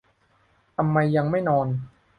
[0.75, 1.67] ทำไมยังไม่นอน